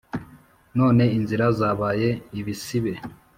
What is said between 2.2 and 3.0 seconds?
ibisibe.